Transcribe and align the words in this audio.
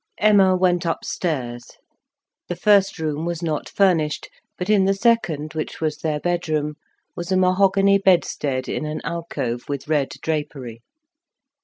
Emma 0.17 0.57
went 0.57 0.83
upstairs. 0.83 1.63
The 2.47 2.55
first 2.55 2.97
room 2.97 3.23
was 3.23 3.43
not 3.43 3.69
furnished, 3.69 4.29
but 4.57 4.67
in 4.67 4.85
the 4.85 4.95
second, 4.95 5.53
which 5.53 5.79
was 5.79 5.97
their 5.97 6.19
bedroom, 6.19 6.73
was 7.15 7.31
a 7.31 7.37
mahogany 7.37 7.99
bedstead 7.99 8.67
in 8.67 8.85
an 8.87 9.01
alcove 9.03 9.69
with 9.69 9.87
red 9.87 10.09
drapery. 10.23 10.81